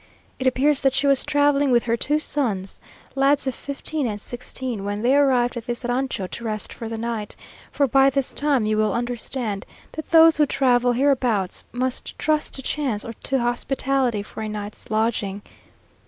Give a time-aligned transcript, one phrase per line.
[0.39, 2.81] It appears that she was travelling with her two sons,
[3.13, 6.97] lads of fifteen and sixteen, when they arrived at this rancho to rest for the
[6.97, 7.35] night;
[7.71, 12.63] for by this time you will understand that those who travel hereabouts must trust to
[12.63, 15.43] chance or to hospitality for a night's lodging.